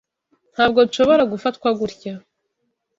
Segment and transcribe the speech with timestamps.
[0.53, 2.13] Ntabwo nshobora gufatwa gutya.